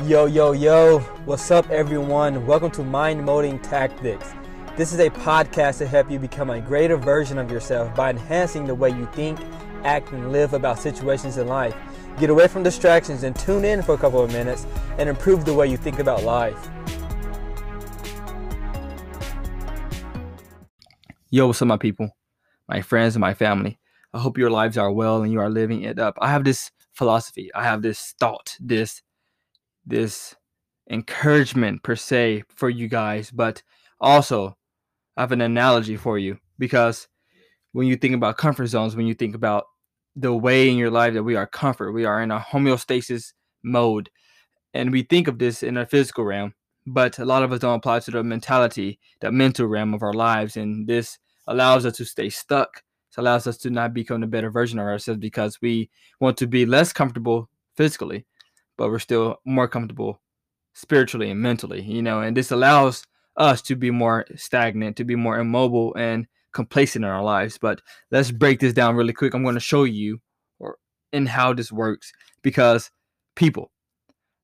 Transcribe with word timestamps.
Yo, 0.00 0.24
yo, 0.24 0.50
yo, 0.50 0.98
what's 1.26 1.50
up, 1.50 1.70
everyone? 1.70 2.44
Welcome 2.46 2.72
to 2.72 2.82
Mind 2.82 3.24
Molding 3.24 3.60
Tactics. 3.60 4.32
This 4.74 4.92
is 4.92 4.98
a 4.98 5.10
podcast 5.10 5.78
to 5.78 5.86
help 5.86 6.10
you 6.10 6.18
become 6.18 6.50
a 6.50 6.60
greater 6.60 6.96
version 6.96 7.38
of 7.38 7.52
yourself 7.52 7.94
by 7.94 8.10
enhancing 8.10 8.66
the 8.66 8.74
way 8.74 8.88
you 8.88 9.06
think, 9.12 9.38
act, 9.84 10.10
and 10.10 10.32
live 10.32 10.54
about 10.54 10.80
situations 10.80 11.36
in 11.36 11.46
life. 11.46 11.76
Get 12.18 12.30
away 12.30 12.48
from 12.48 12.64
distractions 12.64 13.22
and 13.22 13.36
tune 13.36 13.64
in 13.64 13.82
for 13.82 13.94
a 13.94 13.98
couple 13.98 14.20
of 14.22 14.32
minutes 14.32 14.66
and 14.98 15.08
improve 15.08 15.44
the 15.44 15.54
way 15.54 15.68
you 15.68 15.76
think 15.76 15.98
about 15.98 16.24
life. 16.24 16.68
Yo, 21.30 21.46
what's 21.46 21.62
up, 21.62 21.68
my 21.68 21.76
people, 21.76 22.16
my 22.66 22.80
friends, 22.80 23.14
and 23.14 23.20
my 23.20 23.34
family? 23.34 23.78
I 24.14 24.18
hope 24.18 24.38
your 24.38 24.50
lives 24.50 24.78
are 24.78 24.90
well 24.90 25.22
and 25.22 25.30
you 25.30 25.38
are 25.38 25.50
living 25.50 25.82
it 25.82 25.98
up. 25.98 26.16
I 26.18 26.30
have 26.30 26.44
this 26.44 26.72
philosophy, 26.94 27.50
I 27.54 27.62
have 27.62 27.82
this 27.82 28.14
thought, 28.18 28.56
this 28.58 29.02
this 29.86 30.34
encouragement 30.90 31.82
per 31.82 31.96
se 31.96 32.44
for 32.48 32.68
you 32.68 32.88
guys, 32.88 33.30
but 33.30 33.62
also 34.00 34.56
I 35.16 35.22
have 35.22 35.32
an 35.32 35.40
analogy 35.40 35.96
for 35.96 36.18
you 36.18 36.38
because 36.58 37.08
when 37.72 37.86
you 37.86 37.96
think 37.96 38.14
about 38.14 38.36
comfort 38.36 38.66
zones, 38.66 38.96
when 38.96 39.06
you 39.06 39.14
think 39.14 39.34
about 39.34 39.64
the 40.14 40.34
way 40.34 40.68
in 40.68 40.76
your 40.76 40.90
life 40.90 41.14
that 41.14 41.22
we 41.22 41.36
are 41.36 41.46
comfort, 41.46 41.92
we 41.92 42.04
are 42.04 42.22
in 42.22 42.30
a 42.30 42.38
homeostasis 42.38 43.32
mode, 43.62 44.10
and 44.74 44.92
we 44.92 45.02
think 45.02 45.28
of 45.28 45.38
this 45.38 45.62
in 45.62 45.76
a 45.76 45.86
physical 45.86 46.24
realm, 46.24 46.54
but 46.86 47.18
a 47.18 47.24
lot 47.24 47.42
of 47.42 47.52
us 47.52 47.60
don't 47.60 47.76
apply 47.76 48.00
to 48.00 48.10
the 48.10 48.22
mentality, 48.22 48.98
the 49.20 49.32
mental 49.32 49.66
realm 49.66 49.94
of 49.94 50.02
our 50.02 50.12
lives, 50.12 50.56
and 50.56 50.86
this 50.86 51.18
allows 51.46 51.86
us 51.86 51.96
to 51.96 52.04
stay 52.04 52.28
stuck. 52.28 52.82
It 53.10 53.20
allows 53.20 53.46
us 53.46 53.56
to 53.58 53.70
not 53.70 53.94
become 53.94 54.22
a 54.22 54.26
better 54.26 54.50
version 54.50 54.78
of 54.78 54.86
ourselves 54.86 55.20
because 55.20 55.60
we 55.60 55.90
want 56.20 56.36
to 56.38 56.46
be 56.46 56.66
less 56.66 56.92
comfortable 56.92 57.48
physically 57.76 58.26
but 58.82 58.90
we're 58.90 58.98
still 58.98 59.36
more 59.44 59.68
comfortable 59.68 60.20
spiritually 60.74 61.30
and 61.30 61.40
mentally, 61.40 61.80
you 61.82 62.02
know, 62.02 62.20
and 62.20 62.36
this 62.36 62.50
allows 62.50 63.06
us 63.36 63.62
to 63.62 63.76
be 63.76 63.92
more 63.92 64.26
stagnant, 64.34 64.96
to 64.96 65.04
be 65.04 65.14
more 65.14 65.38
immobile 65.38 65.94
and 65.94 66.26
complacent 66.52 67.04
in 67.04 67.10
our 67.12 67.22
lives. 67.22 67.58
But 67.58 67.80
let's 68.10 68.32
break 68.32 68.58
this 68.58 68.72
down 68.72 68.96
really 68.96 69.12
quick. 69.12 69.34
I'm 69.34 69.44
going 69.44 69.54
to 69.54 69.60
show 69.60 69.84
you 69.84 70.20
or 70.58 70.78
in 71.12 71.26
how 71.26 71.52
this 71.54 71.70
works 71.70 72.12
because 72.42 72.90
people 73.36 73.70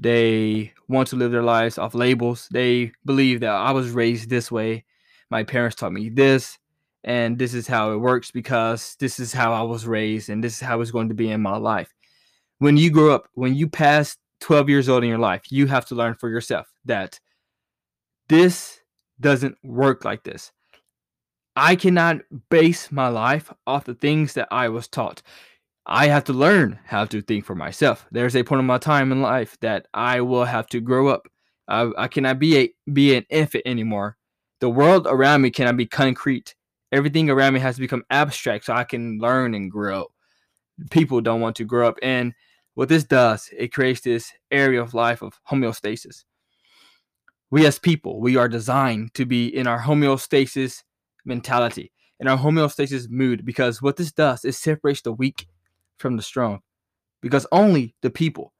they 0.00 0.74
want 0.86 1.08
to 1.08 1.16
live 1.16 1.32
their 1.32 1.42
lives 1.42 1.76
off 1.76 1.96
labels. 1.96 2.46
They 2.52 2.92
believe 3.04 3.40
that 3.40 3.50
I 3.50 3.72
was 3.72 3.90
raised 3.90 4.30
this 4.30 4.48
way. 4.48 4.84
My 5.28 5.42
parents 5.42 5.74
taught 5.74 5.92
me 5.92 6.08
this, 6.08 6.56
and 7.02 7.36
this 7.36 7.52
is 7.52 7.66
how 7.66 7.94
it 7.94 7.96
works 7.96 8.30
because 8.30 8.94
this 9.00 9.18
is 9.18 9.32
how 9.32 9.52
I 9.52 9.62
was 9.62 9.88
raised, 9.88 10.30
and 10.30 10.44
this 10.44 10.54
is 10.54 10.60
how 10.60 10.80
it's 10.80 10.92
going 10.92 11.08
to 11.08 11.14
be 11.14 11.32
in 11.32 11.42
my 11.42 11.56
life 11.56 11.92
when 12.60 12.76
you 12.76 12.90
grow 12.90 13.10
up, 13.10 13.28
when 13.34 13.54
you 13.54 13.68
pass 13.68 14.16
12 14.42 14.68
years 14.68 14.88
old 14.88 15.02
in 15.02 15.08
your 15.08 15.18
life, 15.18 15.50
you 15.50 15.66
have 15.66 15.86
to 15.86 15.94
learn 15.94 16.14
for 16.14 16.28
yourself 16.28 16.68
that 16.84 17.18
this 18.28 18.80
doesn't 19.18 19.56
work 19.64 20.04
like 20.04 20.22
this. 20.22 20.52
I 21.56 21.74
cannot 21.74 22.20
base 22.50 22.92
my 22.92 23.08
life 23.08 23.52
off 23.66 23.84
the 23.84 23.94
things 23.94 24.34
that 24.34 24.48
I 24.50 24.68
was 24.68 24.88
taught. 24.88 25.22
I 25.86 26.06
have 26.08 26.24
to 26.24 26.32
learn 26.32 26.78
how 26.84 27.06
to 27.06 27.22
think 27.22 27.44
for 27.44 27.54
myself. 27.54 28.06
There's 28.12 28.36
a 28.36 28.44
point 28.44 28.60
in 28.60 28.66
my 28.66 28.78
time 28.78 29.10
in 29.10 29.22
life 29.22 29.56
that 29.60 29.86
I 29.92 30.20
will 30.20 30.44
have 30.44 30.66
to 30.68 30.80
grow 30.80 31.08
up. 31.08 31.26
I, 31.66 31.90
I 31.96 32.08
cannot 32.08 32.38
be 32.38 32.58
a 32.58 32.74
be 32.92 33.16
an 33.16 33.24
infant 33.30 33.64
anymore. 33.66 34.16
The 34.60 34.68
world 34.68 35.06
around 35.08 35.40
me 35.40 35.50
cannot 35.50 35.76
be 35.76 35.86
concrete. 35.86 36.54
Everything 36.92 37.30
around 37.30 37.54
me 37.54 37.60
has 37.60 37.76
to 37.76 37.80
become 37.80 38.04
abstract 38.10 38.66
so 38.66 38.74
I 38.74 38.84
can 38.84 39.18
learn 39.18 39.54
and 39.54 39.70
grow. 39.70 40.08
People 40.90 41.20
don't 41.20 41.40
want 41.40 41.56
to 41.56 41.64
grow 41.64 41.88
up 41.88 41.98
and 42.02 42.34
what 42.74 42.88
this 42.88 43.04
does, 43.04 43.50
it 43.56 43.72
creates 43.72 44.00
this 44.00 44.32
area 44.50 44.80
of 44.80 44.94
life 44.94 45.22
of 45.22 45.40
homeostasis. 45.50 46.24
We 47.50 47.66
as 47.66 47.78
people, 47.78 48.20
we 48.20 48.36
are 48.36 48.48
designed 48.48 49.14
to 49.14 49.26
be 49.26 49.48
in 49.48 49.66
our 49.66 49.80
homeostasis 49.80 50.82
mentality, 51.24 51.92
in 52.20 52.28
our 52.28 52.38
homeostasis 52.38 53.10
mood, 53.10 53.44
because 53.44 53.82
what 53.82 53.96
this 53.96 54.12
does 54.12 54.44
is 54.44 54.56
separates 54.56 55.02
the 55.02 55.12
weak 55.12 55.46
from 55.98 56.16
the 56.16 56.22
strong. 56.22 56.60
Because 57.20 57.46
only 57.52 57.94
the 58.02 58.10
people 58.10 58.52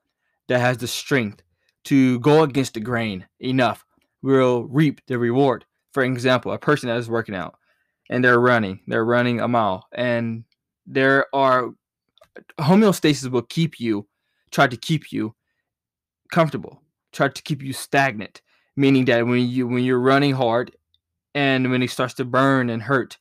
that 0.49 0.61
has 0.61 0.79
the 0.79 0.89
strength 0.89 1.43
to 1.85 2.19
go 2.21 2.43
against 2.43 2.75
the 2.75 2.81
grain 2.81 3.27
enough 3.39 3.85
will 4.23 4.65
reap 4.65 5.01
the 5.07 5.19
reward. 5.19 5.65
For 5.93 6.03
example, 6.03 6.53
a 6.53 6.59
person 6.59 6.89
that 6.89 6.99
is 6.99 7.09
working 7.09 7.35
out 7.35 7.57
and 8.11 8.25
they're 8.25 8.41
running, 8.41 8.81
they're 8.87 9.05
running 9.05 9.41
a 9.41 9.49
mile, 9.49 9.87
and 9.93 10.45
there 10.87 11.27
are 11.33 11.71
homeostasis 12.59 13.31
will 13.31 13.43
keep 13.43 13.81
you, 13.81 14.07
try 14.51 14.67
to 14.67 14.77
keep 14.77 15.13
you 15.13 15.35
comfortable, 16.31 16.83
try 17.13 17.29
to 17.29 17.43
keep 17.43 17.63
you 17.63 17.73
stagnant, 17.73 18.43
meaning 18.77 19.05
that 19.07 19.27
when 19.27 19.49
you 19.49 19.67
when 19.67 19.85
you're 19.85 20.01
running 20.01 20.35
hard 20.35 20.73
and 21.35 21.71
when 21.71 21.83
it 21.83 21.91
starts 21.91 22.15
to 22.15 22.25
burn 22.25 22.71
and 22.71 22.83
hurt, 22.83 23.19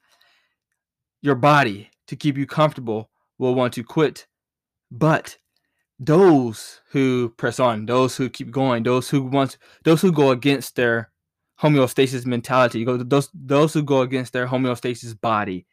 your 1.21 1.35
body 1.35 1.89
to 2.07 2.15
keep 2.15 2.37
you 2.37 2.45
comfortable 2.45 3.09
will 3.37 3.55
want 3.55 3.73
to 3.73 3.83
quit. 3.83 4.27
But 4.91 5.37
those 5.99 6.81
who 6.91 7.29
press 7.37 7.59
on, 7.59 7.85
those 7.85 8.15
who 8.15 8.29
keep 8.29 8.51
going, 8.51 8.83
those 8.83 9.09
who 9.09 9.23
want 9.23 9.57
those 9.83 10.01
who 10.01 10.11
go 10.11 10.31
against 10.31 10.75
their 10.75 11.11
homeostasis 11.61 12.25
mentality, 12.25 12.85
those 12.85 13.29
those 13.33 13.73
who 13.73 13.83
go 13.83 14.01
against 14.01 14.33
their 14.33 14.47
homeostasis 14.47 15.19
body, 15.19 15.65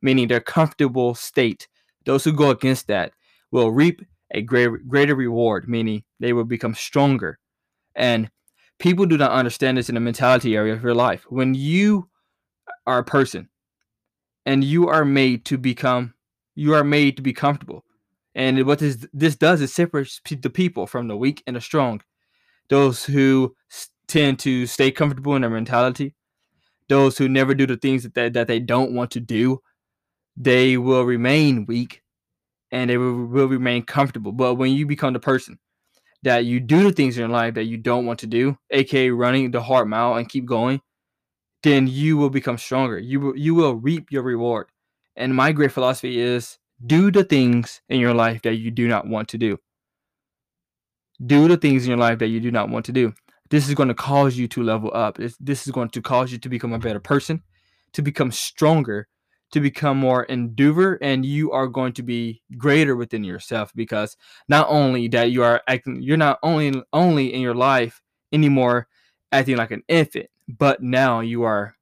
meaning 0.00 0.28
their 0.28 0.40
comfortable 0.40 1.14
state, 1.14 1.68
those 2.08 2.24
who 2.24 2.32
go 2.32 2.48
against 2.48 2.86
that 2.86 3.12
will 3.50 3.70
reap 3.70 4.00
a 4.30 4.40
greater, 4.40 5.14
reward, 5.14 5.68
meaning 5.68 6.02
they 6.18 6.32
will 6.32 6.44
become 6.44 6.74
stronger. 6.74 7.38
And 7.94 8.30
people 8.78 9.04
do 9.04 9.18
not 9.18 9.32
understand 9.32 9.76
this 9.76 9.90
in 9.90 9.94
the 9.94 10.00
mentality 10.00 10.56
area 10.56 10.72
of 10.72 10.82
your 10.82 10.94
life. 10.94 11.26
When 11.28 11.52
you 11.52 12.08
are 12.86 13.00
a 13.00 13.04
person 13.04 13.50
and 14.46 14.64
you 14.64 14.88
are 14.88 15.04
made 15.04 15.44
to 15.46 15.58
become, 15.58 16.14
you 16.54 16.72
are 16.72 16.82
made 16.82 17.18
to 17.18 17.22
be 17.22 17.34
comfortable. 17.34 17.84
And 18.34 18.64
what 18.64 18.78
this, 18.78 19.06
this 19.12 19.36
does 19.36 19.60
is 19.60 19.74
separates 19.74 20.18
the 20.24 20.48
people 20.48 20.86
from 20.86 21.08
the 21.08 21.16
weak 21.16 21.42
and 21.46 21.56
the 21.56 21.60
strong. 21.60 22.00
Those 22.70 23.04
who 23.04 23.54
tend 24.06 24.38
to 24.38 24.66
stay 24.66 24.90
comfortable 24.90 25.36
in 25.36 25.42
their 25.42 25.50
mentality, 25.50 26.14
those 26.88 27.18
who 27.18 27.28
never 27.28 27.54
do 27.54 27.66
the 27.66 27.76
things 27.76 28.02
that 28.02 28.14
they, 28.14 28.30
that 28.30 28.46
they 28.46 28.60
don't 28.60 28.94
want 28.94 29.10
to 29.10 29.20
do, 29.20 29.60
they 30.40 30.76
will 30.76 31.02
remain 31.02 31.66
weak 31.66 32.02
and 32.70 32.88
they 32.88 32.96
will, 32.96 33.26
will 33.26 33.48
remain 33.48 33.82
comfortable. 33.82 34.30
But 34.30 34.54
when 34.54 34.72
you 34.72 34.86
become 34.86 35.12
the 35.12 35.20
person 35.20 35.58
that 36.22 36.44
you 36.44 36.60
do 36.60 36.84
the 36.84 36.92
things 36.92 37.16
in 37.16 37.22
your 37.22 37.28
life 37.28 37.54
that 37.54 37.64
you 37.64 37.76
don't 37.76 38.06
want 38.06 38.20
to 38.20 38.26
do, 38.26 38.56
aka 38.70 39.10
running 39.10 39.50
the 39.50 39.62
hard 39.62 39.88
mile 39.88 40.14
and 40.14 40.28
keep 40.28 40.46
going, 40.46 40.80
then 41.64 41.88
you 41.88 42.16
will 42.16 42.30
become 42.30 42.56
stronger. 42.56 42.98
You 42.98 43.20
will, 43.20 43.36
you 43.36 43.54
will 43.54 43.74
reap 43.74 44.12
your 44.12 44.22
reward. 44.22 44.68
And 45.16 45.34
my 45.34 45.50
great 45.50 45.72
philosophy 45.72 46.20
is 46.20 46.58
do 46.86 47.10
the 47.10 47.24
things 47.24 47.80
in 47.88 47.98
your 47.98 48.14
life 48.14 48.42
that 48.42 48.54
you 48.54 48.70
do 48.70 48.86
not 48.86 49.08
want 49.08 49.28
to 49.30 49.38
do. 49.38 49.58
Do 51.26 51.48
the 51.48 51.56
things 51.56 51.82
in 51.82 51.88
your 51.88 51.98
life 51.98 52.20
that 52.20 52.28
you 52.28 52.38
do 52.38 52.52
not 52.52 52.68
want 52.68 52.84
to 52.86 52.92
do. 52.92 53.12
This 53.50 53.68
is 53.68 53.74
going 53.74 53.88
to 53.88 53.94
cause 53.94 54.36
you 54.36 54.46
to 54.48 54.62
level 54.62 54.92
up. 54.94 55.18
This 55.40 55.66
is 55.66 55.72
going 55.72 55.88
to 55.90 56.02
cause 56.02 56.30
you 56.30 56.38
to 56.38 56.48
become 56.48 56.72
a 56.72 56.78
better 56.78 57.00
person, 57.00 57.42
to 57.94 58.02
become 58.02 58.30
stronger, 58.30 59.08
to 59.50 59.60
become 59.60 59.96
more 59.96 60.24
endeavor 60.24 60.98
and 61.00 61.24
you 61.24 61.52
are 61.52 61.66
going 61.66 61.92
to 61.92 62.02
be 62.02 62.42
greater 62.56 62.96
within 62.96 63.24
yourself 63.24 63.72
because 63.74 64.16
not 64.48 64.66
only 64.68 65.08
that 65.08 65.30
you 65.30 65.42
are 65.42 65.62
acting 65.68 66.02
you're 66.02 66.16
not 66.16 66.38
only 66.42 66.72
only 66.92 67.32
in 67.32 67.40
your 67.40 67.54
life 67.54 68.02
anymore 68.32 68.86
acting 69.32 69.56
like 69.56 69.70
an 69.70 69.82
infant 69.88 70.28
but 70.48 70.82
now 70.82 71.20
you 71.20 71.42
are 71.42 71.74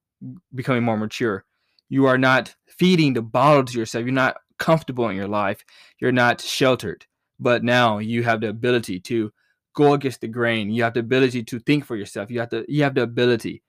becoming 0.54 0.82
more 0.82 0.96
mature. 0.96 1.44
You 1.88 2.06
are 2.06 2.18
not 2.18 2.54
feeding 2.66 3.12
the 3.12 3.22
bottle 3.22 3.64
to 3.64 3.78
yourself. 3.78 4.04
You're 4.04 4.12
not 4.12 4.38
comfortable 4.58 5.08
in 5.08 5.16
your 5.16 5.28
life. 5.28 5.64
You're 6.00 6.12
not 6.12 6.40
sheltered. 6.40 7.06
But 7.38 7.62
now 7.62 7.98
you 7.98 8.22
have 8.22 8.40
the 8.40 8.48
ability 8.48 9.00
to 9.00 9.32
go 9.74 9.92
against 9.92 10.22
the 10.22 10.28
grain. 10.28 10.70
You 10.70 10.82
have 10.84 10.94
the 10.94 11.00
ability 11.00 11.44
to 11.44 11.58
think 11.60 11.84
for 11.84 11.96
yourself. 11.96 12.30
You 12.30 12.40
have 12.40 12.48
to 12.50 12.64
you 12.68 12.82
have 12.82 12.94
the 12.94 13.02
ability 13.02 13.62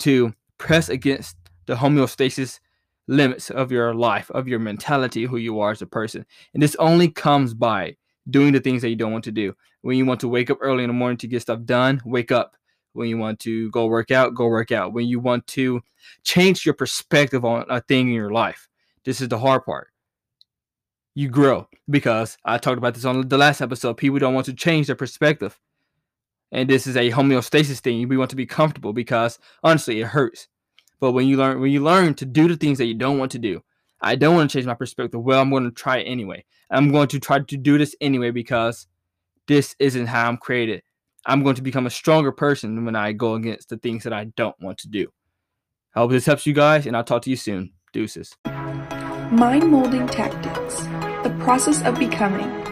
to 0.00 0.34
press 0.58 0.88
against 0.88 1.36
the 1.66 1.76
homeostasis 1.76 2.58
limits 3.08 3.50
of 3.50 3.70
your 3.70 3.94
life, 3.94 4.30
of 4.30 4.48
your 4.48 4.58
mentality, 4.58 5.24
who 5.24 5.36
you 5.36 5.60
are 5.60 5.70
as 5.70 5.82
a 5.82 5.86
person. 5.86 6.26
And 6.54 6.62
this 6.62 6.76
only 6.76 7.08
comes 7.08 7.54
by 7.54 7.96
doing 8.28 8.52
the 8.52 8.60
things 8.60 8.82
that 8.82 8.88
you 8.88 8.96
don't 8.96 9.12
want 9.12 9.24
to 9.24 9.32
do. 9.32 9.54
When 9.82 9.96
you 9.96 10.06
want 10.06 10.20
to 10.20 10.28
wake 10.28 10.50
up 10.50 10.58
early 10.60 10.84
in 10.84 10.88
the 10.88 10.94
morning 10.94 11.18
to 11.18 11.28
get 11.28 11.42
stuff 11.42 11.64
done, 11.64 12.02
wake 12.04 12.32
up. 12.32 12.56
When 12.92 13.08
you 13.08 13.18
want 13.18 13.40
to 13.40 13.70
go 13.70 13.86
work 13.86 14.10
out, 14.10 14.34
go 14.34 14.46
work 14.46 14.72
out. 14.72 14.94
When 14.94 15.06
you 15.06 15.20
want 15.20 15.46
to 15.48 15.82
change 16.24 16.64
your 16.64 16.74
perspective 16.74 17.44
on 17.44 17.66
a 17.68 17.80
thing 17.80 18.08
in 18.08 18.14
your 18.14 18.32
life, 18.32 18.68
this 19.04 19.20
is 19.20 19.28
the 19.28 19.38
hard 19.38 19.64
part. 19.64 19.88
You 21.14 21.28
grow 21.28 21.68
because 21.88 22.36
I 22.44 22.58
talked 22.58 22.78
about 22.78 22.94
this 22.94 23.04
on 23.04 23.28
the 23.28 23.38
last 23.38 23.60
episode. 23.60 23.94
People 23.94 24.18
don't 24.18 24.34
want 24.34 24.46
to 24.46 24.54
change 24.54 24.86
their 24.86 24.96
perspective. 24.96 25.58
And 26.52 26.70
this 26.70 26.86
is 26.86 26.96
a 26.96 27.10
homeostasis 27.10 27.80
thing. 27.80 28.08
We 28.08 28.16
want 28.16 28.30
to 28.30 28.36
be 28.36 28.46
comfortable 28.46 28.92
because 28.92 29.38
honestly, 29.62 30.00
it 30.00 30.06
hurts 30.06 30.48
but 31.00 31.12
when 31.12 31.26
you 31.28 31.36
learn 31.36 31.60
when 31.60 31.70
you 31.70 31.82
learn 31.82 32.14
to 32.14 32.24
do 32.24 32.48
the 32.48 32.56
things 32.56 32.78
that 32.78 32.86
you 32.86 32.94
don't 32.94 33.18
want 33.18 33.32
to 33.32 33.38
do, 33.38 33.62
I 34.00 34.16
don't 34.16 34.34
want 34.34 34.50
to 34.50 34.56
change 34.56 34.66
my 34.66 34.74
perspective. 34.74 35.22
Well, 35.22 35.40
I'm 35.40 35.50
going 35.50 35.64
to 35.64 35.70
try 35.70 35.98
it 35.98 36.04
anyway. 36.04 36.44
I'm 36.70 36.90
going 36.90 37.08
to 37.08 37.20
try 37.20 37.40
to 37.40 37.56
do 37.56 37.78
this 37.78 37.94
anyway 38.00 38.30
because 38.30 38.86
this 39.46 39.74
isn't 39.78 40.06
how 40.06 40.28
I'm 40.28 40.36
created. 40.36 40.82
I'm 41.26 41.42
going 41.42 41.56
to 41.56 41.62
become 41.62 41.86
a 41.86 41.90
stronger 41.90 42.32
person 42.32 42.84
when 42.84 42.96
I 42.96 43.12
go 43.12 43.34
against 43.34 43.68
the 43.68 43.78
things 43.78 44.04
that 44.04 44.12
I 44.12 44.24
don't 44.24 44.58
want 44.60 44.78
to 44.78 44.88
do. 44.88 45.08
I 45.94 46.00
hope 46.00 46.10
this 46.10 46.26
helps 46.26 46.46
you 46.46 46.52
guys, 46.52 46.86
and 46.86 46.96
I'll 46.96 47.04
talk 47.04 47.22
to 47.22 47.30
you 47.30 47.36
soon. 47.36 47.72
Deuces. 47.92 48.36
Mind 48.44 49.70
molding 49.70 50.06
tactics, 50.06 50.76
the 51.24 51.34
process 51.40 51.82
of 51.82 51.98
becoming. 51.98 52.65